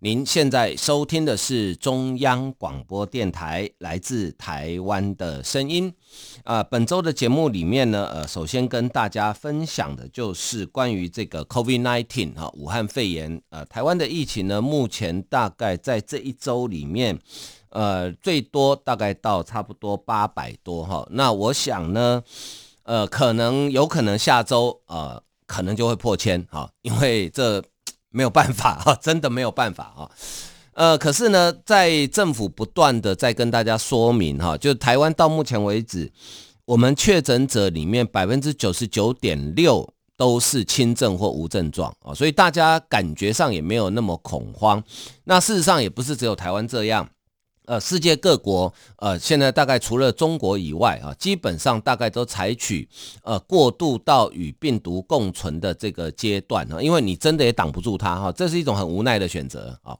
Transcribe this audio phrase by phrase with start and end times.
[0.00, 5.92] 您现在收听的是中央广播电台来自台湾的声音。
[6.44, 13.42] 啊、本周的节目里面呢，呃，首先跟大家分享的就是关于这个 COVID-19 哈，武汉肺炎。
[13.50, 17.18] 呃，台湾的疫情呢，目前大概在这一周里面，
[17.70, 21.04] 呃，最多大概到差不多八百多哈。
[21.10, 22.22] 那我想呢，
[22.84, 27.60] 呃，可能有可能下周呃，可能就会破千哈，因为这。
[28.10, 30.10] 没有办法啊，真的没有办法啊。
[30.72, 36.10] 呃，可是呢，在政府不断的在跟大家说明哈，就台湾到目前为止，
[36.64, 44.82] 我们确诊者里面百分之九十九点六都是轻症或无症状啊，所以大家感觉上也没有那么恐慌。
[45.24, 47.08] 那事实上也不是只有台湾这样。
[47.68, 52.88] 呃，世界各国，呃，现在大概除了中国以外啊，基本上大概都采取
[53.22, 59.94] 呃过渡到与病毒共存的这个阶段啊，因为你真的也挡不住它哈，这是一种很无奈的选择啊。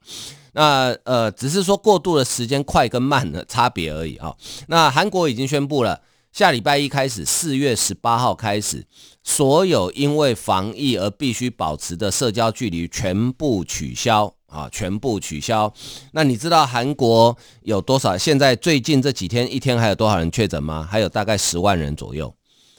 [0.53, 4.35] 那呃，只是说过渡的时间快跟慢的差别而已啊。
[4.69, 6.01] 那韩国已经宣布了，
[6.33, 8.87] 下礼拜一开始，四月十八号开始，
[9.23, 14.38] 所有因为防疫而必须保持的社交距离全部取消。
[14.49, 15.73] 啊，全部取消。
[16.13, 18.17] 那你知道韩国有多少？
[18.19, 20.87] 现在最近这几天，一天还有多少人确诊吗？
[20.91, 22.35] 还有大概十万人左右。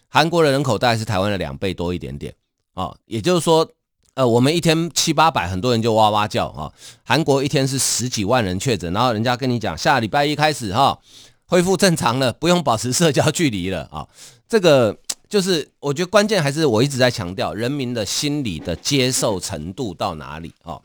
[0.08, 2.34] 韩国的人口大概是台湾的两倍多一点点。
[2.74, 3.70] 啊，也就是说，
[4.14, 6.72] 呃，我们一天七八百，很多人就哇哇叫啊。
[7.04, 10.98] 韩国一天是十几万人确诊，然后人家跟你讲，下礼拜一开始哈，
[11.46, 14.08] 恢复正常了，不用保持社交距离了啊。
[14.48, 14.98] 这个
[15.28, 20.80] 就是我觉得关键还是我一直在强调，人民的心理的接受程度到哪里啊？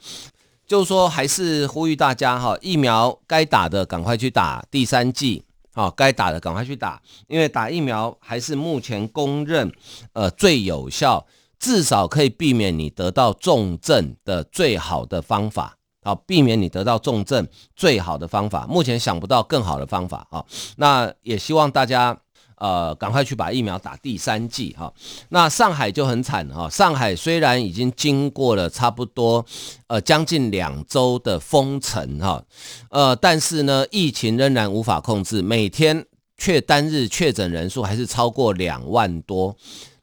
[0.67, 5.45] 就是说，还是呼吁大家哈，疫苗该打的赶快去打第三剂，
[5.75, 9.71] 好，该打的赶快去打，因为打疫苗还是目前公认
[10.13, 11.27] 呃最有效，
[11.59, 20.45] 至少可以避免你得到重症的最好的方法，好，避免你得到重症最好的方法，目前想不到更好的方法啊，
[20.77, 22.19] 那也希望大家。
[22.65, 24.91] 呃，赶快去把疫苗打第三剂哈。
[25.29, 26.67] 那上海就很惨哈。
[26.71, 29.45] 上海虽然已经经过了差不多
[29.87, 32.43] 呃将近两周的封城哈，
[32.89, 36.07] 呃，但是呢，疫情仍然无法控制，每天
[36.39, 39.55] 确单日确诊人数还是超过两万多。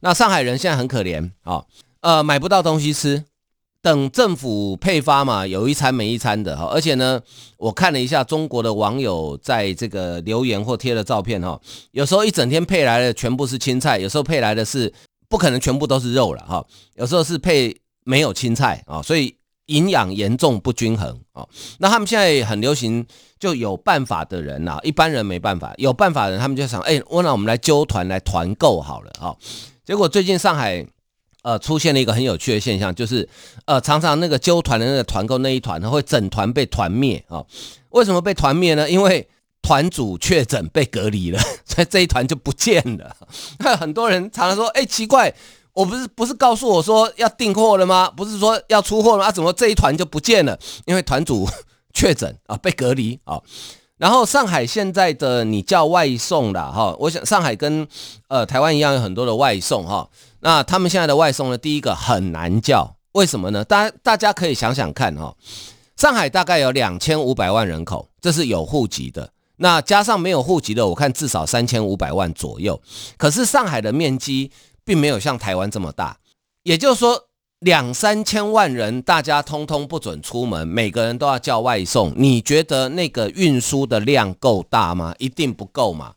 [0.01, 1.65] 那上海人现在很可怜啊，
[2.01, 3.25] 呃，买不到东西吃。
[3.81, 7.19] 等政府配发嘛，有一餐没一餐的哈，而且呢，
[7.57, 11.59] 我看了一下中国的网友在这个留言或贴的照片哈，
[11.91, 14.93] 有时候一整天配来的全部是青菜，有时候配来的是
[15.27, 21.47] 不可能全部都是肉了哈，有时候是配没有青菜啊，所以营养严重不均衡啊。
[21.79, 23.03] 那他们现在很流行，
[23.39, 29.35] 就有办法的人呐，一般人没办法，有办法的人他们就想，哎，我那我们来揪团来团购好了哈。
[29.83, 30.85] 结果最近上海。
[31.43, 33.27] 呃，出现了一个很有趣的现象，就是
[33.65, 37.43] 呃，常常那个揪团的那个团购那一团呢，会整团被团灭啊。
[37.89, 38.89] 为什么被团灭呢？
[38.89, 39.27] 因为
[39.61, 43.15] 团主确诊被隔离了， 所以这一团就不见了。
[43.59, 45.33] 那很多人常常说，哎，奇怪，
[45.73, 48.11] 我不是不是告诉我说要订货了吗？
[48.15, 49.25] 不是说要出货了吗？
[49.25, 50.57] 啊，怎么这一团就不见了？
[50.85, 51.47] 因为团主
[51.93, 53.41] 确诊啊，被隔离啊。
[53.97, 57.87] 然后上海现在的你叫外送了哈，我想上海跟
[58.29, 60.09] 呃台湾一样有很多的外送哈。
[60.41, 61.57] 那他们现在的外送呢？
[61.57, 63.63] 第一个很难叫，为什么呢？
[63.63, 65.37] 大大家可以想想看哈、哦，
[65.95, 69.31] 上海大概有两千五百万人口，这是有户籍的。
[69.57, 72.81] 那加上没有户籍的，我看至少三千五百万左右。
[73.17, 74.51] 可是上海的面积
[74.83, 76.17] 并没有像台湾这么大，
[76.63, 77.27] 也就是说
[77.59, 82.11] 两三千万人，大家通通不准出门，每个人都要叫外送。
[82.15, 85.13] 你觉得那个运输的量够大吗？
[85.19, 86.13] 一定不够嘛。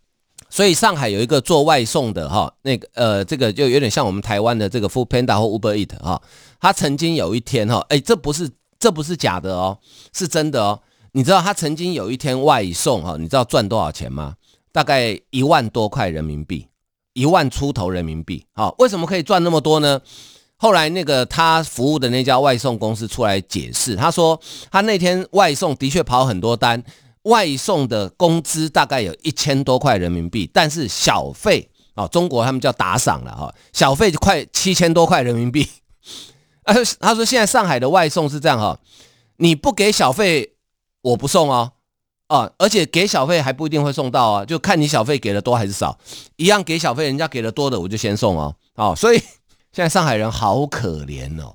[0.55, 6.23] 所以上海有一个做外送的哈，那个呃，这个就有点像我们台湾的这个 Foodpanda 或 Uber Eat 哈，
[6.61, 8.49] 他曾经有一天哈，哎，这不是
[8.79, 9.77] 这不是假的哦，
[10.13, 10.79] 是真的哦。
[11.11, 14.37] 你知道他曾经有一天外送哈，你知道赚多少钱吗？
[14.71, 16.69] 大概一万多块人民币，
[17.15, 18.47] 一万出头人民币。
[18.53, 20.01] 好，为什么可以赚那么多呢？
[20.57, 24.41] 后来那个他服务的那家外送公司出来解释，他说
[24.71, 26.81] 他那天外送的确跑很多单。
[27.25, 35.69] 外送的工资大概有一千多块人民币，但是小费啊，中国他们叫打赏了哈，小费就快七千多块人民币。
[36.65, 38.79] 啊， 他说现在上海的外送是这样哈，
[39.37, 40.55] 你不给小费，
[41.03, 41.73] 我不送哦。
[42.27, 45.99] 啊，而且给小费还不一定会送到啊，就看你小费给的多还是少。
[46.37, 48.57] 一样给小费，人家给的多的我就先送哦。
[48.77, 49.19] 哦，所以
[49.73, 51.55] 现在上海人好可怜哦。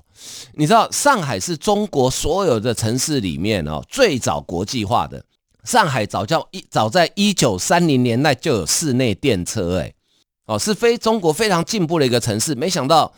[0.54, 5.22] 你知道上海是中国所有的城市里面哦最早国际化的。
[5.70, 9.94] 上海早叫一早在一九三零年代就有室内电车，哎
[10.46, 12.56] 哦，是非中国非常进步的一个城市。
[12.56, 13.12] 没想到，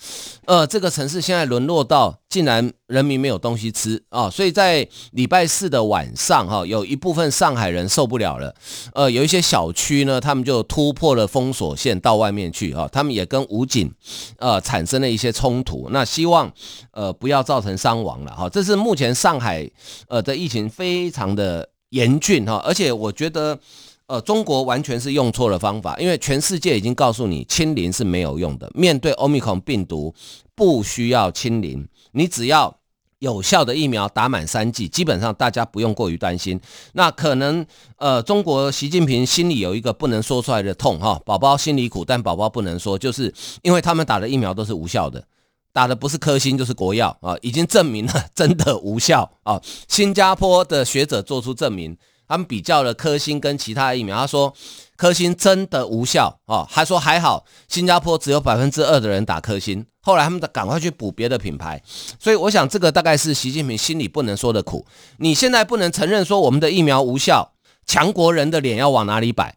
[0.45, 4.29] 呃，这个城市现在沦落到竟然人民没有东西吃啊！
[4.29, 8.55] 所以在礼拜四的晚上，哈，有一部分上海人受不了了，
[8.93, 13.91] 呃，有一些小区呢，他们就突破了封锁线到外面去，哈，他们也跟武警，
[14.37, 15.89] 呃，产生了一些冲突。
[15.91, 16.53] 那希望，
[16.91, 18.47] 呃，不要造成伤亡了，哈。
[18.51, 19.67] 这是目前上海，
[20.09, 23.59] 呃的疫情非常的严峻，哈，而且我觉得。
[24.09, 28.71] 呃，中国完全是用错了方法，因为全世界已经告诉你清零是没有用的。
[28.75, 30.13] 面对 Omicron 病毒，
[30.55, 32.77] 不需要清零，你只要
[33.21, 36.61] 有效的疫苗打满三剂，基本上大家不用过于担心。
[36.93, 37.65] 那可能
[37.97, 45.25] 呃，中国习近平心里有一个不能说出来的痛哈，宝宝心里苦，但宝宝不能说，就是因为他们打的疫苗都是无效的，
[45.73, 49.61] 打的不是科兴就是国药啊，已经证明了真的无效啊。
[49.89, 51.97] 新加坡的学者做出证明。
[52.29, 54.55] 他们比较了科兴跟其他疫苗，他说
[54.97, 61.83] 科兴真的无效哦，还说还好，新加坡只有百分之二的人打科兴，后来他们赶快去补别的品牌，
[62.19, 64.87] 所以我想这个大概是习近平心里不能说的苦。
[65.19, 67.53] 你现在不能承认说我们的疫苗无效，
[67.85, 69.55] 强国人的脸要往哪里摆？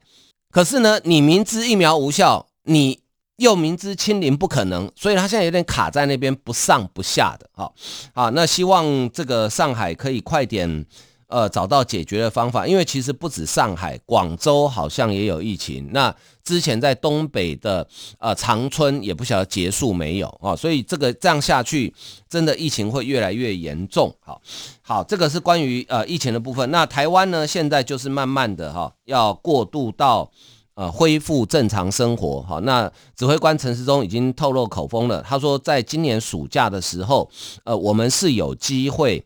[0.51, 2.99] 可是呢，你明知疫苗无效，你
[3.37, 7.49] 又明知清零不可能，所以他现在有点卡在那边不上不下的。
[7.53, 7.73] 好，
[8.13, 10.85] 好，那希望这个上海可以快点。
[11.27, 15.89] 呃，找到解决的方法，因为其实不止上海，广州好像也有疫情。
[15.91, 17.85] 那之前在东北的
[18.19, 21.91] 呃长春也不晓得结束没有啊，所以这个这样下去，
[22.29, 24.15] 真的疫情会越来越严重。
[24.19, 24.39] 好，
[24.83, 26.69] 好，这个是关于呃疫情的部分。
[26.69, 30.31] 那台湾呢，现在就是慢慢的哈，要过渡到
[30.75, 32.41] 呃恢复正常生活。
[32.43, 37.29] 好，那指挥官陈时中已经透露口风了，他说在今年暑假的时候，
[37.63, 39.25] 呃，我们是有机会。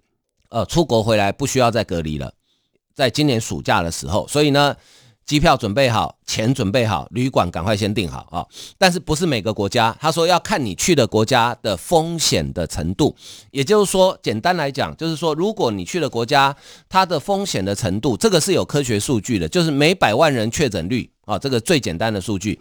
[0.52, 2.34] 呃，出国回来不需要再隔离了，
[2.96, 4.76] 在今年暑假的时候，所以呢，
[5.30, 8.44] 机票准备好，钱准备好，旅馆赶快先订好啊。
[8.80, 13.16] 但是不是每个国家，他说要看你去的国家的风险的程度，
[13.52, 16.56] 也就是说，简单来讲，就是说，如果你去的国家
[16.90, 22.60] 它的风险的程度，这个是有科学数据的，就是每百万人确诊率啊，这个最简单的数据。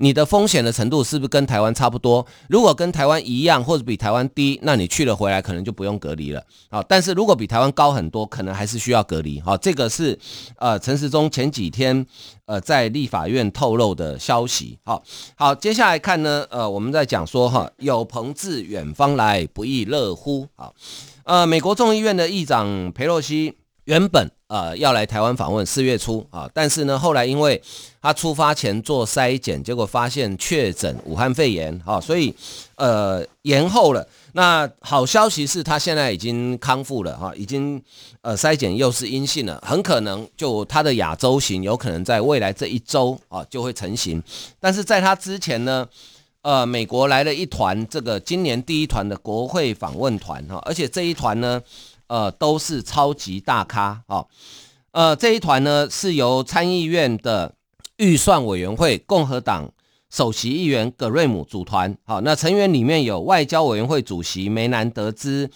[0.00, 2.26] 你的风险的程度是不是跟台湾差不多？
[2.48, 6.42] 如果跟台湾一样或者比台湾低，那你去了回来可能就不用隔离了。
[6.70, 9.38] 好，但是如果比台湾高很多，可能还是需要隔离。
[9.42, 10.18] 好，这个是
[10.56, 12.06] 呃陈时中前几天
[12.46, 14.78] 呃在立法院透露的消息。
[14.84, 15.02] 好，
[15.36, 20.48] 好，接下来看呢，呃，我们在讲说哈，有朋自远方来，不亦乐乎？
[20.56, 20.74] 好，
[21.24, 23.58] 呃，美国众议院的议长裴洛西。
[23.84, 27.62] 原本呃要来台湾访问，四月初啊，但是呢后来因为
[28.02, 32.34] 他出发前做筛检，结果发现确诊武汉肺炎啊，所以
[32.74, 34.04] 呃延后了。
[34.32, 37.80] 那好消息是他现在已经康复了哈，已经
[38.22, 44.20] 呃筛检又是阴性了，很可能就他的亚洲型有可能在未来这一周啊就会成型。
[44.58, 45.86] 但是在他之前呢，
[46.42, 51.62] 呃美国来了一团这个今年第一团的国会访问团哈，而且这一团呢。
[52.10, 54.26] 呃，都是超级大咖啊！
[54.90, 57.54] 呃，这一团呢是由参议院的
[57.98, 59.70] 预算委员会共和党
[60.10, 61.96] 首席议员葛瑞姆组团。
[62.04, 65.48] 好，那成员里面有外交委员会主席梅南德兹，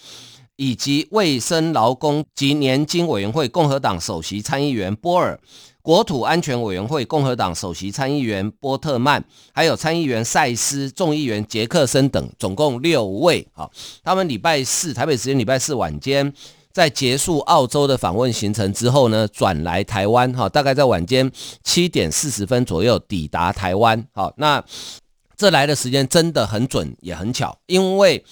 [0.55, 5.37] 以及卫生劳工及年金委员会共和党首席参议员波尔。
[5.81, 13.47] 国土安全委员会共和党首席参议员波特曼，还有参议员赛斯、众议员杰克森等，总共六位。
[13.53, 13.71] 好，
[14.03, 16.33] 他们礼拜四台北时间礼拜四晚间，
[16.75, 20.29] 在结束澳洲的访问行程之后呢，转来台湾。
[20.33, 21.31] 哈，大概在晚间
[21.63, 24.05] 七点四十分左右抵达台湾。
[24.13, 24.61] 好，那
[25.37, 28.25] 这来的时间真的很准，也很巧，因为。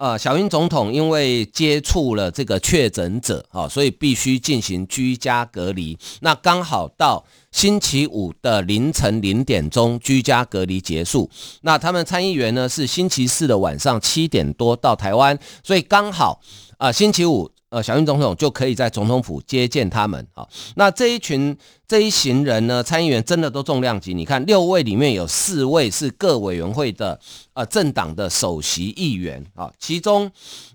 [0.00, 5.98] 呃，小英总统因为接触了这个确诊者，啊，所以必须进行居家隔离。
[6.20, 11.28] 那刚好到星期五的凌晨零点钟，居家隔离结束。
[11.62, 16.40] 那他们参议员呢是星期四的晚上七点多到台湾，所以刚好
[16.76, 17.50] 啊，星期五。
[17.70, 20.48] 呃，小英总统就可以在总统府接见他们啊。
[20.76, 21.56] 那这一群
[21.86, 24.14] 这一行人呢，参议员真的都重量级。
[24.14, 27.20] 你看，六位里面有四位是各委员会的
[27.52, 29.70] 呃政党的首席议员啊。
[29.78, 30.26] 其中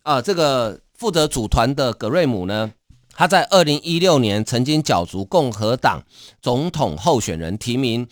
[0.03, 2.71] 啊、呃，这个负责组团的格瑞姆呢，
[3.12, 6.03] 他在二零一六年曾经角逐共和党
[6.41, 8.07] 总统候选人提名。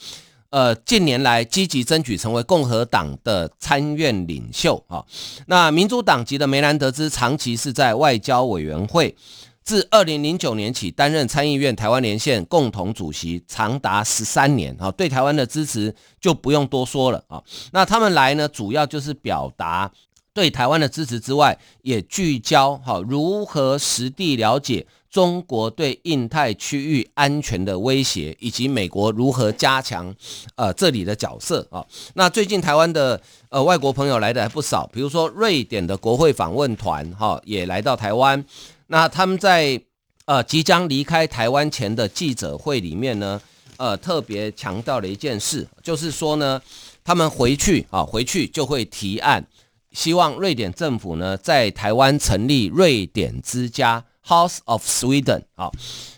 [0.52, 5.04] 呃，近年来积极争取成为共和党的参院领袖啊。
[5.48, 9.16] 那民主党籍的梅兰德兹长期是在外交委员会
[9.64, 17.42] 自二零零九年起担任参议院台湾连线共同主席，长达十三年啊，对台湾的支持就不用多说了啊。
[17.72, 19.90] 那他们来呢，主要就是表达
[20.34, 24.86] 对台湾的支持之外，也聚焦哈如何实地了解。
[25.12, 30.16] 中国对印太区域安全的威胁，以及美国如何加强
[30.56, 31.86] 呃这里的角色啊？
[32.14, 38.44] 那最近台湾的呃外国朋友来的还不少，比如说瑞典的国会访问团哈也来到台湾。
[38.88, 39.82] 那他们在
[40.26, 43.42] 呃即将离开台湾前的记者会里面呢，
[43.76, 46.62] 呃特别强调了一件事，就是说呢，
[47.04, 49.46] 他们回去啊回去就会提案，
[49.92, 54.06] 希望瑞典政府呢在台湾成立瑞典之家。
[54.32, 55.74] House of Sweden，好，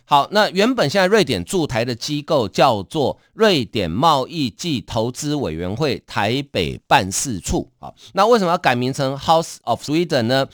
[0.05, 10.47] 好，那原本现在瑞典驻台的机构叫做瑞典贸易暨投资委员会台北办事处，好，那为什么要改名成 House of Sweden 呢？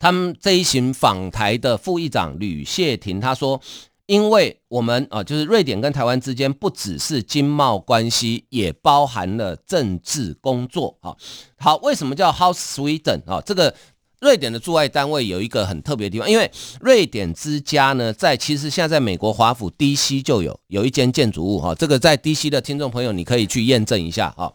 [0.00, 3.60] 他们这一行访台的副议长吕谢婷他说，
[4.06, 11.16] 因为我们啊，就是瑞典跟台湾之间不只是经贸关系，也包含了政治工作，好，
[11.56, 13.40] 好，为什么叫 House Sweden 啊？
[13.40, 13.72] 这个。
[14.20, 16.50] 瑞典的驻外单位有一个很特别的地方，因为
[16.80, 24.52] 瑞典之家呢，在其实现在在美国华府 DC 就有有一间建筑物哈，这个在 DC 的听众朋友你可以去验证一下哈。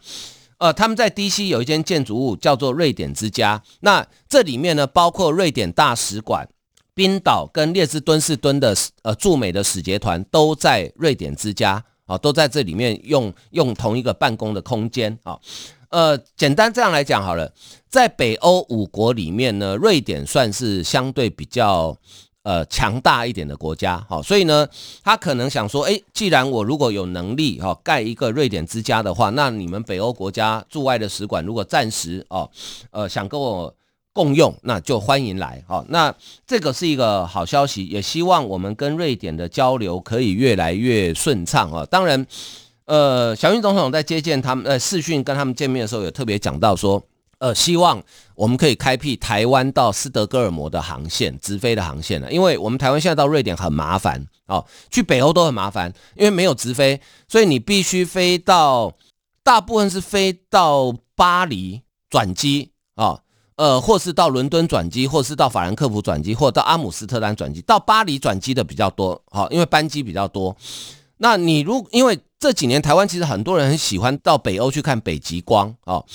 [0.58, 6.48] 呃，他们在 DC 有一间建筑物叫做瑞典之家，那这里面呢，包括瑞典大使馆、
[6.94, 15.38] 冰岛跟列支敦士敦的呃驻美的使节团都在瑞典之家啊，都在这里面用用同一个办公的空间啊。
[15.96, 17.50] 呃，简单这样来讲好了，
[17.88, 21.96] 在北欧五国里面呢，瑞典算是相对比较
[22.44, 24.68] 呃强大一点的国家，好，所以呢，
[25.06, 32.52] 他可能想说，诶，既然我如果有能力哈盖一个瑞典之家的话，那你们北欧国家驻外的使馆如果暂时哦，
[32.92, 33.74] 呃，想跟我
[34.12, 36.14] 共用，那就欢迎来，好，那
[36.46, 42.28] 这个是一个好消息，也希望我们跟瑞典的交流可以越来越顺畅啊，当然。
[42.86, 47.02] 呃，小英总统在接见他们，呃，视讯跟他们见面的时候，有特别讲到说，
[47.40, 48.02] 呃，希望
[48.36, 52.32] 我们可以开辟台湾到斯德哥尔摩的航线，直飞的航线了。
[52.32, 58.94] 因为我们台湾现在到瑞典很麻烦哦，去北欧都很麻烦，因为没有直飞，所以你必须飞到，
[59.44, 63.20] 大部分是飞到巴黎转机啊，
[63.56, 70.56] 呃，或是到伦敦转机，或是到法兰克福转机，或到阿姆斯特丹转机，到巴黎转机的比较多，好，因为班机比较多。
[71.18, 76.06] 那你如因为这几年台湾其实很多人很喜欢到北欧去看北极光哦，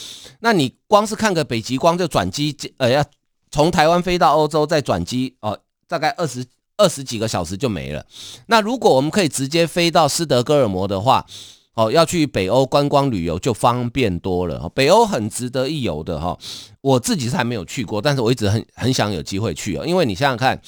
[0.41, 3.05] 那你光是看个北极光就转机，呃，要
[3.51, 6.45] 从台湾飞到欧洲再转机哦，大概二十
[6.77, 8.05] 二十几个小时就没了。
[8.47, 11.25] 那如果我们可以直接飞到斯德哥尔摩的话，
[11.75, 14.69] 哦，要去北欧观光旅游就方便多了。
[14.75, 16.39] 北欧很值得一游的哈，
[16.83, 20.61] 我自己是还没有去过，但是我一直很很想有机会去哦，因为你想想看。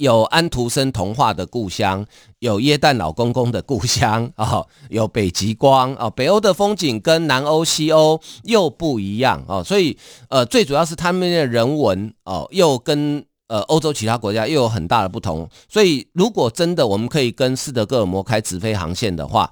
[0.00, 2.06] 有安徒生童话的故乡，
[2.38, 9.98] 有耶诞老公公的故乡啊， 有北极光啊，北欧的风景跟南欧、西欧又不一样哦，所以
[10.30, 19.50] 呃，最主要是他们的人文哦，又跟呃欧洲其他国家又有很大的不同，所以如果真的我们可以跟斯德哥尔摩开直飞航线的话。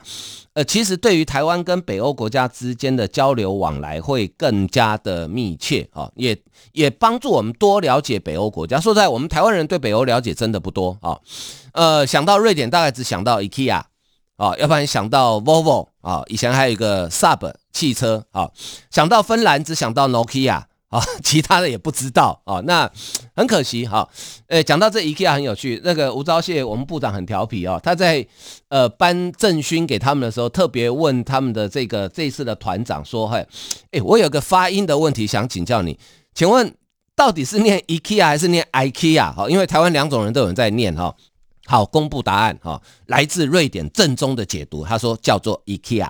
[0.54, 6.36] 呃，其实对于台湾跟北欧国家之间的交流往来会更加的密切啊，也
[6.72, 8.80] 也帮助我们多了解北欧国家。
[8.80, 11.16] 说实在，我们台湾人对北欧了解真的不多啊。
[11.74, 13.82] 呃，想到瑞典，大概只想到 IKEA
[14.36, 18.50] 啊，要不然想到 Volvo 啊，以前还有一个 Saab 汽车啊，
[18.90, 20.64] 想到芬兰只想到 Nokia。
[20.88, 22.90] 啊， 其他的也不知道啊，那
[23.34, 24.08] 很可惜哈。
[24.46, 28.26] 诶，讲到这 IKEA 很有趣，那个吴钊燮我们部长很调皮哦，他在
[28.68, 33.46] 呃颁赠勋给他们的时候，特别问他们的这个这一次的团长说：“嘿，
[33.90, 35.98] 诶，我有个发音的问题想请教你，
[36.34, 36.74] 请问
[37.14, 39.34] 到底是念 IKEA 还是念 IKEA？
[39.34, 41.14] 哈，因为台湾两种人都有人在念哈。
[41.66, 46.08] 好，公布答案哈，来自瑞典正宗的解读，他说叫做 IKEA。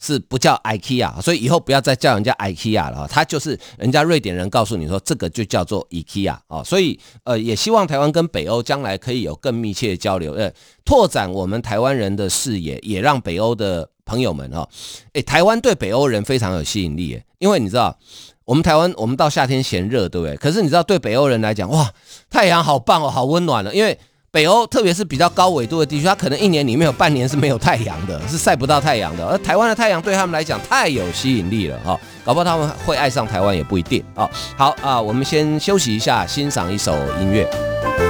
[0.00, 3.06] 是不叫 IKEA，所以以后不要再叫人家 IKEA 了。
[3.06, 6.64] 他就是人家瑞典人告诉你说，这个就叫做 IKEA 啊。
[6.64, 10.50] 所以呃，也希望台湾跟北欧将来可以有更密切的交流，呃，
[10.84, 14.66] 拓展我们台湾人的视野，也让北欧的朋友们哈，
[15.12, 17.98] 诶，台湾对北欧人非常有吸引力，因为你知道，
[18.46, 20.34] 我们台湾我们到夏天嫌热，对不对？
[20.36, 21.92] 可是你知道，对北欧人来讲，哇，
[22.30, 23.98] 太阳好棒哦，好温暖了，因为。
[24.32, 29.26] 北欧，特别是比较高纬度的地区，它可能一年里面有半年是没有太阳的，是晒不到太阳的。
[29.26, 34.30] 而台湾的太阳对他们来讲太有吸引力了哈，搞不好他们会爱上台湾也不一定啊。
[34.56, 38.09] 好啊，我们先休息一下，欣赏一首音乐。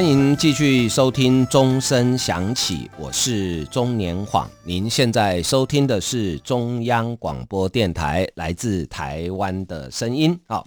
[0.00, 4.50] 欢迎继续收听钟声响起，我是钟年晃。
[4.64, 10.40] 您现在收听的是中央广播电台来自台湾的声音。
[10.46, 10.66] 好，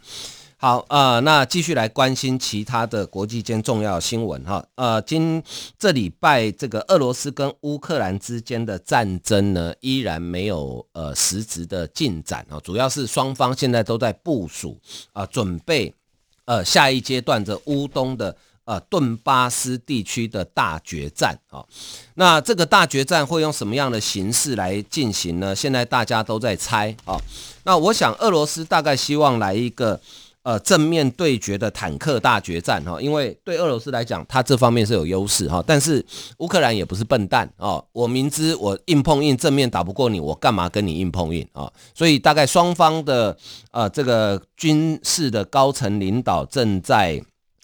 [0.58, 4.64] 好，呃，那继续来关心其他的国际间重要新闻哈。
[4.76, 5.42] 呃，今
[5.80, 14.80] 这礼拜这个俄罗斯跟乌克兰之间的战争呢，依然没有呃实质的进展啊，主要是双方现在都在部署
[15.12, 15.92] 啊，准备
[16.46, 18.38] 呃下一阶段的乌东的。
[18.66, 21.66] 呃，顿巴斯地区的大决战啊，
[22.16, 25.54] 那这个大决战会用什么样的形式来进行呢？
[25.54, 27.20] 现在大家都在猜啊。
[27.66, 30.00] 那我想，俄罗斯大概希望来一个
[30.44, 35.62] 呃正面对决的坦克大决战哈，因为对俄罗斯来讲，它这方面是有优势哈。
[35.68, 36.06] 但是
[36.38, 41.70] 乌克兰也不是笨蛋哦，我明知我硬碰硬正面打不过你，我干嘛跟你硬碰硬啊？
[41.94, 43.38] 所以大概双方的
[43.72, 47.22] 呃这个军事的高层领导正在。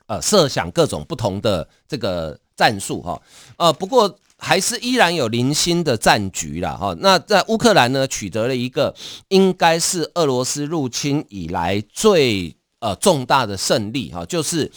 [0.09, 3.21] 呃，设想各种不同的这个战术哈，
[3.57, 6.95] 呃，不过还是依然有零星的战局啦哈。
[6.97, 8.95] 那在乌克兰呢，取得了一个
[9.27, 14.71] 应该是俄罗斯入侵以来最呃重大的胜利哈，就是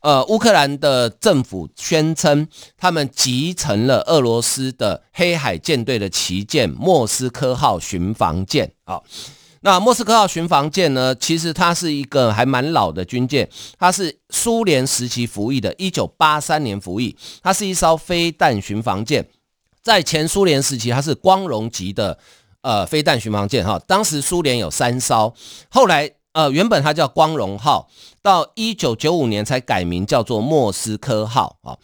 [0.00, 9.00] 呃乌克兰的政府宣称他们击沉了俄罗斯的黑海舰队的旗舰莫斯科号巡防舰啊。
[9.64, 11.14] 那莫斯科号巡防舰呢？
[11.14, 13.48] 其实它是一个还蛮老的军舰，
[13.78, 17.16] 它是苏联时期服役的，一九八三年服役。
[17.42, 19.26] 它是一艘飞弹巡防舰，
[19.82, 22.18] 在前苏联时期，它是光荣级的
[22.60, 23.80] 呃飞弹巡防舰哈。
[23.86, 25.34] 当时苏联有三艘，
[25.70, 27.88] 后来呃原本它叫光荣号，
[28.20, 31.74] 到一九九五年才改名叫做莫斯科号啊。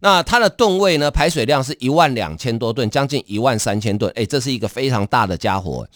[0.00, 1.10] 那它的吨位呢？
[1.10, 4.12] 排水量是一万两千多吨，将近一万三千吨。
[4.14, 5.88] 诶，这是一个非常大的家伙。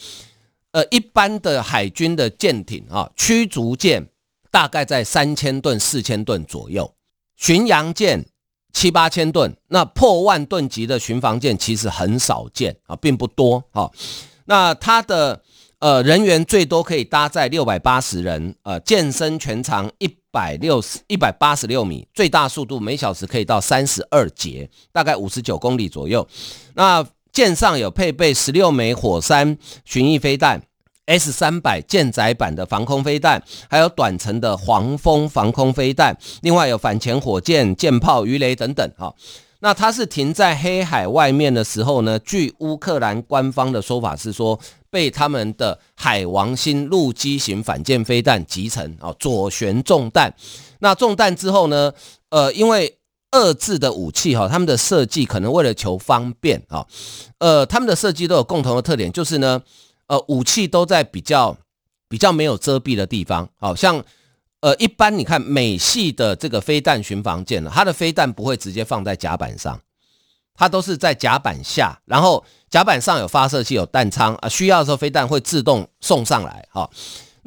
[0.75, 4.09] 呃，一般的海军的舰艇啊，驱逐舰
[4.51, 6.93] 大概在三千吨、四千吨左右，
[7.37, 8.27] 巡洋舰
[8.73, 13.89] 七八千吨，那破万吨级的巡防舰其实很少见啊，并不多哈。
[14.47, 15.41] 那它的
[15.79, 26.27] 呃人员最多可以搭载六百八十人，呃，舰身全长一百六十一百八十六米，最大速度每小时可以到三十二节，大概五十九公里左右。
[26.75, 30.63] 那舰上有配备十六枚火山巡弋飞弹
[31.07, 38.89] ，S 三百舰载版的防空飞弹，还有短程的黄蜂防空飞弹，另外有反潜火箭、舰炮、鱼雷等等。
[38.97, 39.13] 哈，
[39.59, 50.33] 那它是停在黑海外面的时候呢，据乌克兰官方的说法是说，被他们的海王星陆基型反舰飞弹击沉啊，左旋中弹。
[50.79, 51.93] 那中弹之后呢，
[52.31, 52.97] 呃，因为
[53.35, 56.87] 俄制的武器哈，他们的设计可能为了求方便啊，
[57.39, 59.61] 呃，他们的设计都有共同的特点，就是呢，
[60.07, 61.57] 呃，武器都在比较
[62.09, 64.03] 比较没有遮蔽的地方，好像
[64.61, 69.81] 呃，一般你看美系的这个飞弹巡防舰呢，它的飞弹不会直接放在甲板上，
[70.55, 76.89] 它都是在甲板下，然后甲板上有发射器、有弹仓啊，需要的时候飞弹会自动送上来哈。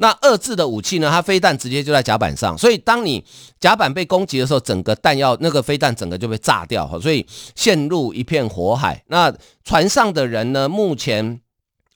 [0.00, 1.10] 那遏制的武器呢？
[1.10, 3.24] 它飞弹直接就在甲板上，所以当你
[3.58, 9.02] 甲板被攻击的时候，整个弹药那个飞弹整个就被炸掉，所以陷入一片火海。
[9.08, 9.34] 那
[9.64, 10.68] 船上的人呢？
[10.68, 11.40] 目前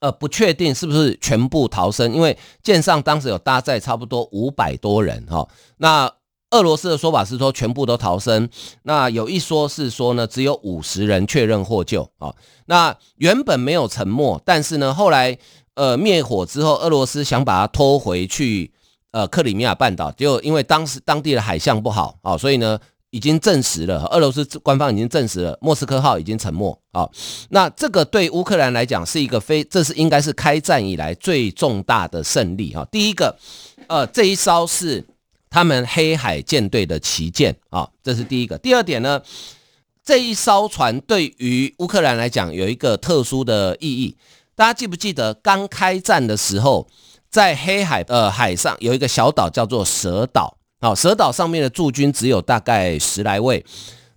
[0.01, 5.49] 呃不确定是不是全部逃生，因为舰上当时有搭载差不多五百多人哈。
[5.77, 6.13] 那
[6.51, 8.49] 俄罗斯的说法是说全部都逃生，
[8.83, 12.35] 那有一说是说呢，只有五十人确认获救啊。
[12.67, 15.39] 那原本没有沉没，但是呢后来。
[15.75, 18.71] 呃，灭火之后，俄罗斯想把它拖回去，
[19.11, 27.09] 呃，克里米亚半岛，就因为当时当地的海象不好啊，所以呢，已经证实了，俄罗斯官方已经证实了，莫斯科号已经沉没啊。
[27.49, 32.87] 那这个对乌克兰来讲是一个非，这是应该是开战以来最重大的胜利啊。
[32.93, 33.35] 第一个，
[33.89, 35.03] 呃，这一艘是
[35.49, 38.59] 他们黑海舰队的旗舰啊，这是第一个。
[38.59, 39.23] 第二点呢，
[40.05, 44.15] 这一艘船对于乌克兰来讲有一个特殊的意义。
[44.55, 46.87] 大家记不记得刚开战的时候，
[47.31, 53.65] 在黑海呃海上有一个小岛叫做蛇岛，好，蛇岛上面的驻军只有大概十来位，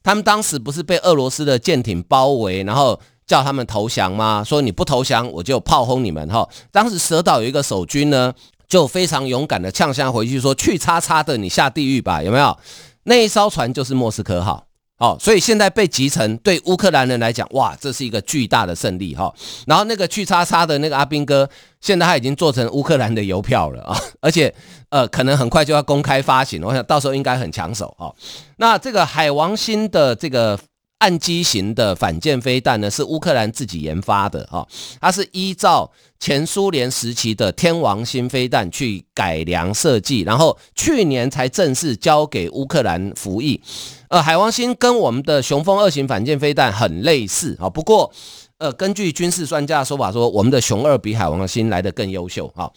[0.04, 4.44] 他们当时不是被俄罗斯的舰艇包围，然后叫他们投降吗？
[4.44, 6.48] 说你不投降，我就炮轰你们哈。
[6.72, 8.34] 当时蛇岛有一个守军呢，
[8.68, 12.58] 就非常勇敢的呛声回去说：“去叉叉的，你下地狱吧！”有没有？
[13.04, 14.68] 那一艘船就是莫斯科号。
[14.98, 19.34] 哦，所以现在被集成，对乌克兰人来讲，哇，这是一个巨大的胜利哈。
[19.68, 21.50] 然后那个去叉叉的那个阿兵哥，
[21.82, 24.54] 现在他已经做成乌克兰的邮票了啊，而且
[24.90, 28.14] 呃，可能很快就要公开发行，我想到时候应该很抢手哈。
[28.56, 30.58] 那这个海王星的这个
[31.00, 34.66] 岸基型的反舰飞弹呢，是乌克兰自己研发的哈，
[35.02, 43.62] 它是依照前苏联时期的天王星飞弹去改良设计，然后去年才正式交给乌克兰服役。
[44.08, 48.12] 呃，海王星跟我们的雄风二型反舰飞弹很类似啊，不过
[48.58, 52.72] 呃，根据军事专家的说法说，我们的雄二比海王星来得更优秀哈，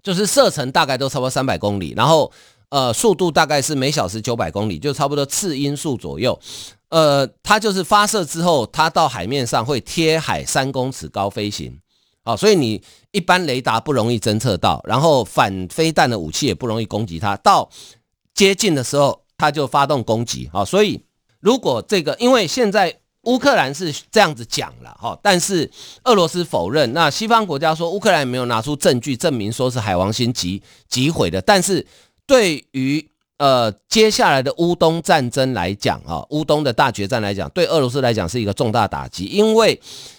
[0.00, 2.30] 就是射程大概都差不多三百公里，然后
[2.68, 6.38] 呃，速度大概是每小时九百公里，就差不多次音速左右。
[6.94, 11.76] 呃，它就是发射之后，它到海面上会贴海三公尺高飞行，
[12.22, 12.80] 好，所以你
[13.10, 17.36] 一般雷达不容易侦测到，然后反飞弹的武器也不容易攻击它。
[17.38, 17.68] 到
[18.32, 21.02] 接近的时候，它就发动攻击，好，所以
[21.40, 25.68] 如果这个，因为现在乌克兰是这样子讲了，哈，但是
[26.04, 31.84] 俄罗斯否认，那西方国家说乌克兰没有拿出证据证明说是海王星击击毁的，但是
[32.24, 33.04] 对于
[33.44, 39.78] 呃，接下来的乌东战争来讲啊，乌东的大决战来讲，对俄罗斯来讲是一个重大打击，因为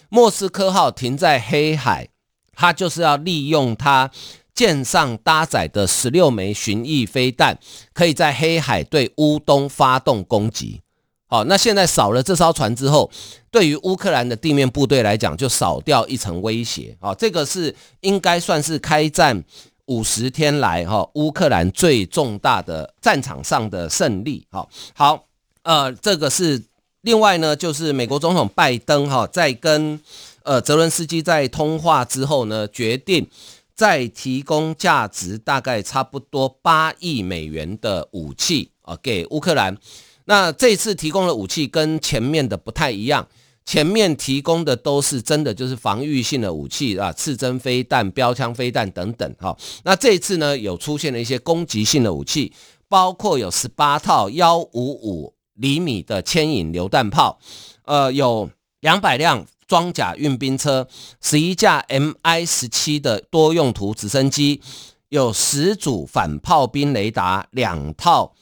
[0.09, 2.07] 莫斯科号停在黑海，
[2.53, 4.11] 它就是要利用它
[4.53, 7.57] 舰上搭载的十六枚巡弋飞弹，
[7.93, 10.81] 可以在黑海对乌东发动攻击。
[11.25, 13.09] 好，那现在少了这艘船之后，
[13.49, 16.95] 对于乌克兰的地面部队来讲，就少掉一层威胁。
[17.01, 19.43] 好，这个是应该算是开战。
[19.87, 25.25] 五十天来，哈，乌克兰最重大的战场上的胜利，哈，好，
[25.63, 26.63] 呃，这个是
[27.01, 29.99] 另外呢，就是美国总统拜登，哈，在跟
[30.43, 33.27] 呃泽伦斯基在通话之后呢，决定
[33.75, 39.77] 再提供价值大概差不多八亿美元的武器啊给乌克兰。
[40.25, 43.27] 那这次提供的武器跟前面的不太一样。
[43.65, 49.35] 前面提供的都是真的，就是防御性的武器啊，刺针飞弹、标枪飞弹等等。
[49.39, 52.53] 哈，那这次呢，有出现了一些攻击性的武器，
[52.87, 57.39] 包括有十八套幺五五厘米的牵引榴弹炮，
[57.85, 58.49] 呃，有
[58.81, 60.87] 两百辆装甲运兵车，
[61.19, 64.61] 十一架 Mi 十七的多用途直升机，
[65.09, 68.35] 有十组反炮兵雷达，两套。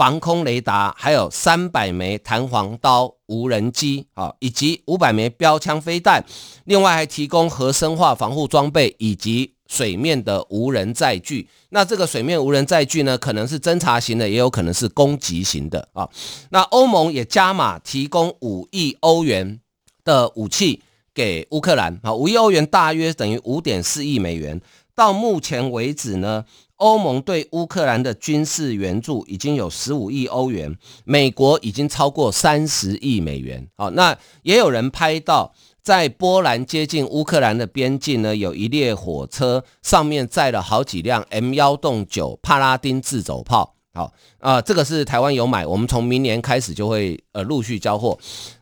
[0.00, 6.24] 防空雷达，还有三百枚弹簧刀无人机啊，以及五百枚标枪飞弹，
[6.64, 11.46] 另外还提供核生化防护装备以及水面的无人载具。
[11.68, 16.08] 那这个水面无人载具呢，可能是侦察型的，也有可能是攻击型的啊。
[16.48, 19.60] 那欧盟也加码提供五亿欧元
[20.02, 20.82] 的武器
[21.12, 24.62] 给乌克兰啊，五亿欧元大约等于五点四亿美元。
[24.94, 26.46] 到目前为止呢。
[26.80, 33.68] 欧盟对乌克兰的军事援助已经有十五亿欧元，美国已经超过三十亿美元。
[33.76, 43.76] 好，那也有人拍到，在波兰接近乌克兰的边境呢，有一列火车，上面载了好几辆 M 幺洞九帕拉丁自走炮。
[43.92, 48.16] 好啊、这个是台湾有买，我们从明年开始就会呃陆续交货。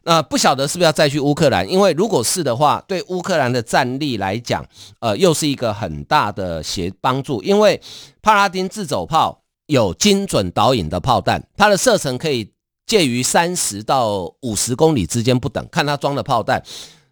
[0.05, 1.69] 那、不晓得是不是要再去乌克兰？
[1.71, 4.67] 因为如果是的话，对乌克兰的战力来讲，
[5.01, 7.43] 呃，又是一个很大的协帮助。
[7.43, 7.81] 因为
[8.23, 12.51] 帕拉丁自走炮有精准导引的炮弹，它的射程可以
[12.87, 16.65] 介于三十到五十公里之间不等，看它装的炮弹。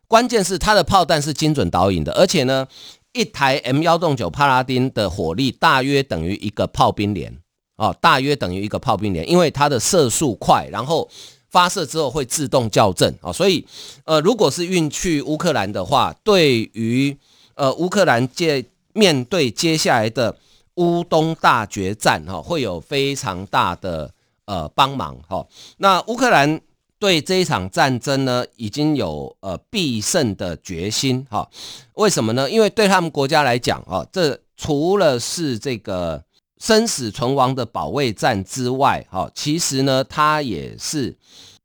[0.09, 2.67] 关键是它的炮弹是精准导引的，而且呢，
[3.13, 7.37] 一台 M 幺洞九帕拉丁的火力大约等于一个炮兵连。
[7.77, 11.07] 哦，大约等于一个炮兵连，因为它的射速快，然后
[11.51, 13.63] 发射之后会自动校正啊，所以
[14.05, 17.15] 呃，如果是运去乌克兰的话，对于
[17.55, 20.35] 呃乌克兰接面对接下来的
[20.77, 24.11] 乌东大决战哈，会有非常大的
[24.47, 25.47] 呃帮忙哈。
[25.77, 26.59] 那乌克兰
[26.99, 31.47] 对这一场战争呢，已经有呃必胜的决心哈。
[31.95, 32.51] 为什么呢？
[32.51, 36.25] 因为对他们国家来讲啊，这除了是这个。
[36.59, 41.15] 生死存亡的保卫战之外，哈，其实呢，它也是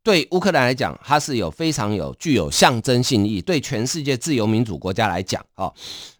[0.04, 3.41] 对乌克兰来讲，它是有非常有具有象征性意义。
[3.41, 5.73] 对全世界自由民主国家来讲，哈，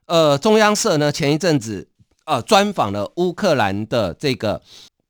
[0.06, 1.88] 呃，中央社呢前一阵子
[2.26, 4.62] 呃专访了乌克兰的这个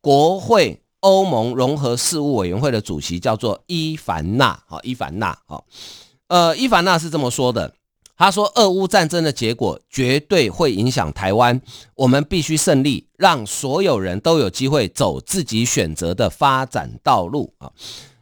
[0.01, 5.63] 国会欧盟融合事务委员会的主席，叫做伊凡娜，哈，伊凡娜，哈，
[6.29, 7.73] 呃，伊凡娜是这么说的。
[8.21, 11.59] 他说：“俄乌战争的结果绝对会影响台湾，
[11.95, 17.71] 我们必须胜利，让所有人都有机会走自己选择的发展道路。”啊，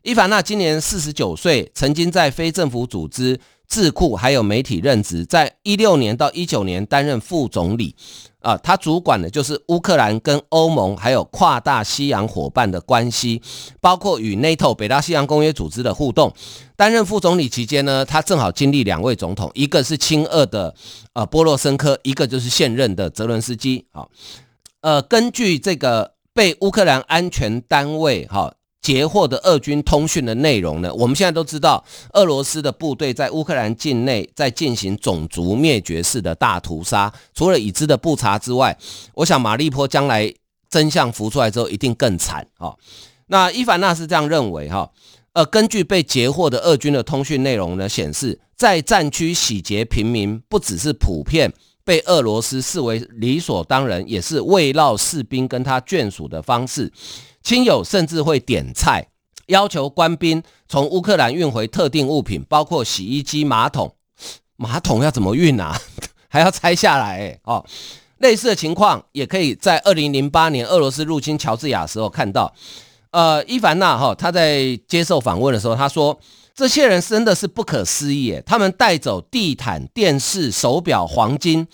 [0.01, 3.37] 伊凡娜今年四十九岁，曾经在非政府组织、
[3.69, 7.95] 智库还有媒体任职，在一六年到一九年担任副总理。
[8.41, 13.41] 啊，他主管的就是乌克兰跟欧盟还有跨大西洋伙伴的关系，
[13.81, 16.33] 包括与 NATO 北大西洋公约组织的互动。
[16.77, 20.73] 担任副总理期间呢，他正好经历两位总统，一个是亲俄的
[21.11, 23.85] 呃波罗申科，一个就是现任的泽伦斯基。
[23.91, 24.09] 好，
[24.79, 30.93] 呃，根据这个被乌克兰安全单位哈截获的俄军通讯的内容呢？
[30.93, 37.13] 我们现在都知道，俄罗斯的部队在乌克兰境内在进行种族灭绝式的大屠杀。
[37.33, 38.77] 除了已知的不查之外，
[39.13, 40.33] 我想马利坡将来
[40.69, 42.73] 真相浮出来之后，一定更惨啊！
[43.27, 44.89] 那伊凡娜是这样认为哈。
[45.33, 51.53] 呃，根据被截获的俄军的通讯内容呢，显示在战区洗劫平民，不只是普遍
[51.89, 56.93] 被俄罗斯视为理所当然，也是慰劳士兵跟他眷属的方式。
[57.41, 59.07] 亲友甚至会点菜，
[59.47, 63.95] 要求官兵从乌克兰运回特定物品，包括洗衣机、马桶。
[64.55, 65.75] 马桶要怎么运啊？
[66.29, 67.39] 还要拆下来？
[67.45, 67.65] 哦，
[68.19, 72.53] 类似的情况也可以在二零零八年俄罗斯入侵乔治亚时候看到。
[73.09, 76.15] 呃，伊凡娜哈，他在接受访问的时候，他说
[76.59, 81.65] 这些人真的是不可思议，他们带走地毯、电视、手表、黄金，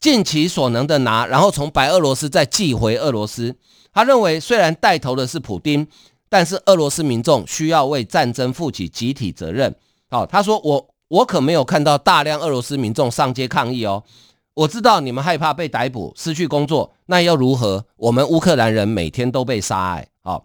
[0.00, 3.54] 尽其所能的拿，然后从白俄罗斯再寄回俄罗斯。
[3.92, 5.86] 他认为，虽然带头的是普丁，
[6.30, 9.76] 但是俄罗斯民众需要为战争负起集体责任。
[10.08, 14.02] 好，他说我我可没有看到大量俄罗斯民众上街抗议哦。
[14.54, 17.84] 我知道你们害怕被逮捕、失去工作，那又如何？
[17.96, 20.08] 我们乌克兰人每天都被杀害。
[20.22, 20.42] 好，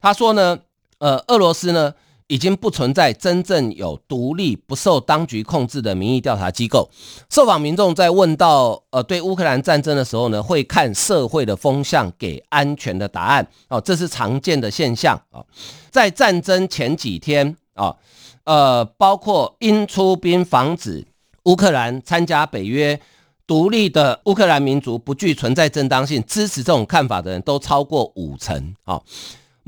[0.00, 0.58] 他说呢，
[0.98, 1.94] 呃，俄罗斯呢
[2.28, 6.90] 已经不存在真正有独立、不受当局控制的民意调查机构。
[7.30, 13.46] 受访民众在问到呃对乌克兰战争的时候呢，会看社会的风向给安全的答案。
[13.68, 15.44] 哦，这是常见的现象啊。
[15.90, 17.94] 在战争前几天啊，
[18.44, 21.06] 呃，包括因出兵防止
[21.44, 23.00] 乌克兰参加北约、
[23.46, 28.74] 独立的乌克兰民族不具存在正当性，支持这种看法的人都超过五成。
[28.82, 29.00] 啊。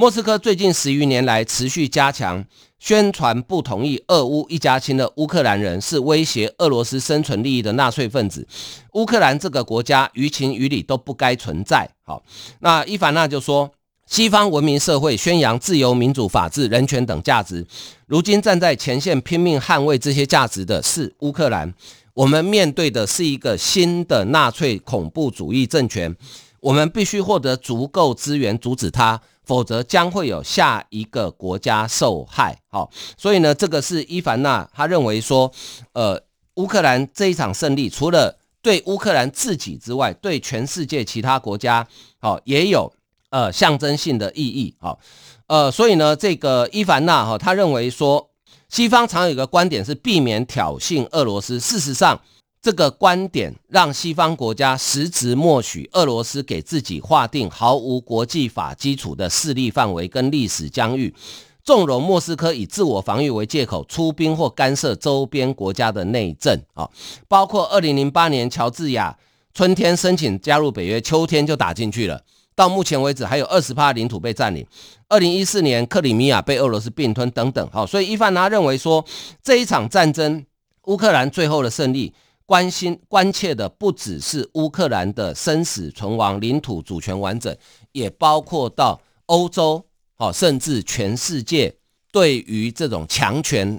[0.00, 2.44] 莫斯科最近十余年来持续加强
[2.78, 8.46] 宣传，不同意俄乌一家亲的乌克兰人是威胁俄罗斯生存利益的纳粹分子。
[8.92, 11.90] 乌克兰这个国家于情于理都不该存在。
[12.04, 12.22] 好，
[12.60, 13.68] 那伊凡娜就说，
[14.06, 17.66] 西方文明社会宣扬自由、民主、法治、人权等价值，
[18.06, 21.74] 如今站在前线拼命捍卫这些价值的是乌克兰。
[22.14, 26.14] 我们面对的是一个新的纳粹恐怖主义政权，
[26.60, 29.20] 我们必须获得足够资源阻止它。
[29.48, 32.54] 否则将会有下一个国家受害。
[32.68, 35.50] 好，所以呢，这个是伊凡娜他认为说，
[35.94, 36.22] 呃，
[36.56, 41.88] 乌克兰这一场胜利，除了对乌克兰自己之外，对全世界其他国家，
[42.20, 42.92] 好，也有
[43.30, 44.74] 呃象征性的意义。
[44.78, 44.98] 好，
[45.46, 48.28] 呃，所以呢，这个伊凡娜哈，他认为说，
[48.68, 52.20] 西方常有一个观点是避免挑衅俄罗斯，事实上。
[52.60, 61.14] 这个观点让西方国家实质默许俄罗斯给自己划定毫无国际法基础的势力范围跟历史疆域，
[61.62, 66.90] 纵容莫斯科以自我防御为借口出兵或干涉周边国家的内政啊，
[67.28, 69.16] 包括二零零八年乔治亚
[69.54, 72.20] 春天申请加入北约，秋天就打进去了，
[72.56, 74.66] 到目前为止还有二十趴领土被占领。
[75.08, 79.04] 二零一四年克里米亚被俄罗斯并吞等等，好，所以伊凡娜认为说
[79.42, 80.44] 这一场战争，
[80.86, 82.12] 乌克兰最后的胜利。
[82.48, 87.54] 关心关切的不只是乌克兰的生死存亡、领土主权完整，
[87.92, 89.84] 也包括到欧洲，
[90.16, 91.76] 好，甚至全世界
[92.10, 93.78] 对于这种强权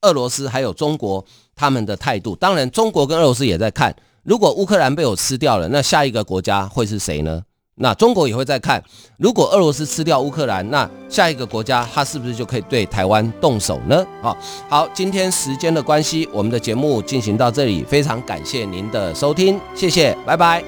[0.00, 1.22] 俄罗斯还有中国
[1.54, 2.34] 他们的态度。
[2.34, 7.42] 当然，中国跟俄罗斯也在看，如果乌克兰被我吃掉了，那下一个国家会是谁呢？
[7.76, 8.82] 那中国也会在看，
[9.18, 14.04] 如果俄罗斯吃掉乌克兰，那下一个国家它是不是就可以对台湾动手呢？
[14.22, 14.34] 啊，
[14.68, 20.64] 好，今天时间的关系，我们的节目进行到这里，非常感谢您的收听，谢谢，拜拜。